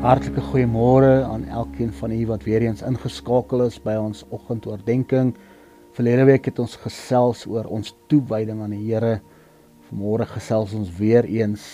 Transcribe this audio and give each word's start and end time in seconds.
Hartlike 0.00 0.40
goeiemôre 0.40 1.26
aan 1.28 1.42
elkeen 1.52 1.90
van 1.92 2.12
u 2.16 2.22
wat 2.26 2.44
weer 2.48 2.62
eens 2.64 2.80
ingeskakel 2.80 3.66
is 3.66 3.74
by 3.84 3.98
ons 4.00 4.22
oggendoordenkings. 4.32 5.36
Verlede 5.92 6.24
week 6.24 6.48
het 6.48 6.62
ons 6.62 6.78
gesels 6.80 7.42
oor 7.44 7.68
ons 7.68 7.90
toewyding 8.08 8.62
aan 8.64 8.72
die 8.72 8.80
Here. 8.86 9.18
Vanmôre 9.90 10.24
gesels 10.30 10.72
ons 10.72 10.88
weer 10.96 11.28
eens 11.28 11.66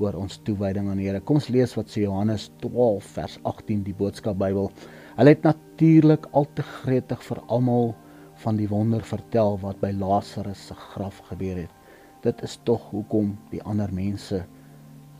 oor 0.00 0.16
ons 0.22 0.40
toewyding 0.48 0.88
aan 0.88 1.02
die 1.02 1.10
Here. 1.10 1.20
Kom 1.20 1.36
ons 1.36 1.50
lees 1.52 1.76
wat 1.76 1.92
sê 1.92 2.06
Johannes 2.06 2.48
12 2.64 3.12
vers 3.18 3.36
18 3.52 3.84
die 3.90 3.96
boodskap 4.00 4.40
Bybel. 4.40 4.72
Hulle 5.20 5.36
het 5.36 5.44
natuurlik 5.44 6.30
al 6.32 6.48
te 6.56 6.64
gretig 6.64 7.28
vir 7.28 7.44
almal 7.52 7.92
van 8.40 8.56
die 8.56 8.72
wonder 8.72 9.04
vertel 9.04 9.60
wat 9.60 9.84
by 9.84 9.92
Lazarus 10.00 10.70
se 10.72 10.80
graf 10.94 11.20
gebeur 11.28 11.66
het. 11.66 11.78
Dit 12.24 12.40
is 12.40 12.56
tog 12.64 12.88
hoekom 12.96 13.34
die 13.52 13.60
ander 13.68 13.92
mense 13.92 14.46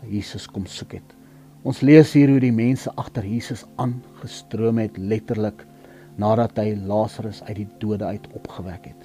Jesus 0.09 0.49
kom 0.49 0.65
soek 0.65 1.03
het. 1.03 1.20
Ons 1.61 1.83
lees 1.85 2.15
hier 2.17 2.31
hoe 2.33 2.41
die 2.41 2.55
mense 2.57 2.89
agter 2.97 3.27
Jesus 3.29 3.67
aangestroom 3.83 4.79
het 4.81 4.95
letterlik 4.97 5.67
nadat 6.17 6.57
hy 6.57 6.71
Lazarus 6.89 7.43
uit 7.51 7.59
die 7.59 7.67
dode 7.83 8.07
uit 8.09 8.29
opgewek 8.39 8.87
het. 8.89 9.03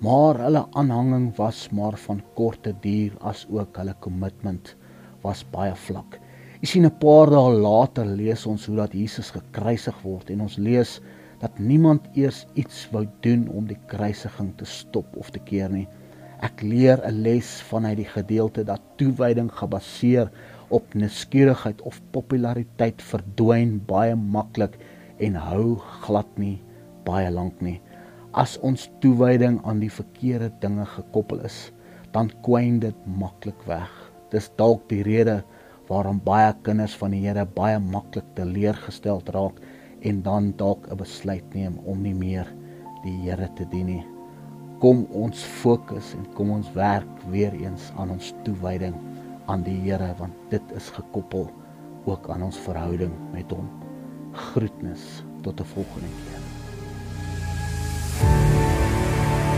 Maar 0.00 0.40
hulle 0.40 0.62
aanhanging 0.72 1.26
was 1.36 1.66
maar 1.76 1.98
van 2.06 2.22
korte 2.38 2.72
duur 2.80 3.12
as 3.28 3.44
ook 3.52 3.76
hulle 3.76 3.92
kommitment 4.00 4.72
was 5.20 5.44
baie 5.52 5.74
vlak. 5.84 6.16
Jy 6.62 6.70
sien 6.70 6.86
'n 6.88 6.98
paar 7.02 7.28
dae 7.28 7.52
later 7.60 8.06
lees 8.08 8.46
ons 8.46 8.64
hoe 8.66 8.76
dat 8.76 8.96
Jesus 8.96 9.30
gekruisig 9.30 9.98
word 10.02 10.30
en 10.30 10.40
ons 10.48 10.56
lees 10.56 11.00
dat 11.44 11.58
niemand 11.58 12.08
eers 12.16 12.46
iets 12.54 12.88
wou 12.90 13.04
doen 13.20 13.48
om 13.52 13.66
die 13.66 13.80
kruisiging 13.86 14.56
te 14.56 14.64
stop 14.64 15.12
of 15.16 15.30
te 15.30 15.44
keer 15.44 15.68
nie. 15.68 15.88
Ek 16.40 16.62
leer 16.62 17.04
'n 17.04 17.22
les 17.22 17.60
vanuit 17.68 17.96
die 17.96 18.08
gedeelte 18.08 18.64
dat 18.64 18.80
toewyding 18.96 19.52
gebaseer 19.52 20.30
op 20.72 20.94
nuuskierigheid 20.96 21.82
of 21.88 22.00
populariteit 22.14 23.02
verdwyn 23.04 23.76
baie 23.88 24.16
maklik 24.16 24.78
en 25.22 25.36
hou 25.36 25.76
glad 26.04 26.28
nie 26.40 26.56
baie 27.06 27.30
lank 27.30 27.60
nie. 27.60 27.78
As 28.32 28.56
ons 28.64 28.88
toewyding 29.02 29.58
aan 29.68 29.82
die 29.82 29.92
verkeerde 29.92 30.48
dinge 30.62 30.86
gekoppel 30.94 31.42
is, 31.44 31.68
dan 32.16 32.30
kwyn 32.46 32.78
dit 32.80 33.06
maklik 33.20 33.60
weg. 33.68 33.90
Dis 34.32 34.48
dalk 34.56 34.86
die 34.88 35.02
rede 35.04 35.42
waarom 35.90 36.22
baie 36.24 36.52
kinders 36.64 36.94
van 36.96 37.12
die 37.12 37.20
Here 37.26 37.44
baie 37.44 37.80
maklik 37.82 38.28
teleurgestel 38.38 39.20
raak 39.34 39.60
en 40.08 40.22
dan 40.24 40.52
dalk 40.56 40.88
'n 40.88 40.96
besluit 40.96 41.54
neem 41.54 41.78
om 41.84 42.02
nie 42.02 42.14
meer 42.14 42.48
die 43.04 43.16
Here 43.24 43.48
te 43.56 43.68
dien 43.70 43.86
nie. 43.86 44.04
Kom 44.80 45.06
ons 45.12 45.44
fokus 45.62 46.14
en 46.14 46.26
kom 46.34 46.50
ons 46.50 46.72
werk 46.72 47.12
weer 47.30 47.52
eens 47.52 47.92
aan 47.96 48.10
ons 48.10 48.34
toewyding 48.44 48.94
aan 49.46 49.62
die 49.66 49.78
Here 49.84 50.14
want 50.18 50.34
dit 50.50 50.72
is 50.76 50.90
gekoppel 50.90 51.50
ook 52.04 52.28
aan 52.28 52.42
ons 52.42 52.58
verhouding 52.58 53.12
met 53.32 53.50
hom. 53.50 53.68
Groetnis 54.32 55.24
tot 55.42 55.60
'n 55.60 55.64
volgende 55.64 56.08
keer. 56.08 56.41